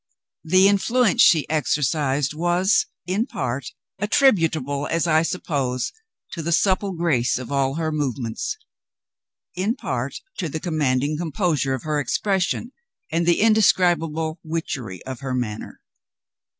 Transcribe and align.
The 0.43 0.67
influence 0.67 1.21
she 1.21 1.47
exercised 1.47 2.33
was, 2.33 2.87
in 3.05 3.27
part, 3.27 3.67
attributable, 3.99 4.87
as 4.87 5.05
I 5.05 5.21
suppose, 5.21 5.93
to 6.31 6.41
the 6.41 6.51
supple 6.51 6.93
grace 6.93 7.37
of 7.37 7.51
all 7.51 7.75
her 7.75 7.91
movements; 7.91 8.57
in 9.53 9.75
part, 9.75 10.15
to 10.39 10.49
the 10.49 10.59
commanding 10.59 11.19
composure 11.19 11.75
of 11.75 11.83
her 11.83 11.99
expression 11.99 12.71
and 13.11 13.27
the 13.27 13.41
indescribable 13.41 14.39
witchery 14.43 15.05
of 15.05 15.19
her 15.19 15.35
manner. 15.35 15.79